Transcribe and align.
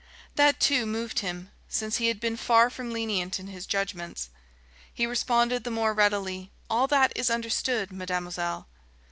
That, 0.33 0.59
too, 0.59 0.87
moved 0.87 1.19
him, 1.19 1.51
since 1.69 1.97
he 1.97 2.07
had 2.07 2.19
been 2.19 2.35
far 2.35 2.71
from 2.71 2.89
lenient 2.89 3.39
in 3.39 3.45
his 3.45 3.67
judgments. 3.67 4.31
He 4.91 5.05
responded 5.05 5.63
the 5.63 5.69
more 5.69 5.93
readily: 5.93 6.51
"All 6.71 6.87
that 6.87 7.13
is 7.15 7.29
understood, 7.29 7.91
mademoiselle." 7.91 8.67